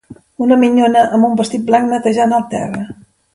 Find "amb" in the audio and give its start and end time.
1.17-1.27